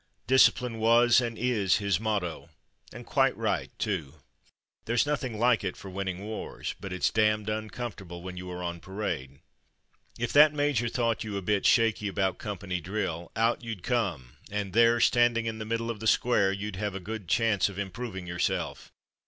[0.25, 2.49] Discipline was, and is, his motto,
[2.91, 4.15] and quite right, too.
[4.85, 8.63] There's nothing like it for win ning wars; but its damned uncomfortable when you are
[8.63, 9.41] on parade.
[10.17, 14.73] It that major thought you a bit shaky about company drill, out you'd come; and
[14.73, 18.25] there, standing in the middle of the square, you'd have a good chance of improving
[18.25, 18.91] yourself.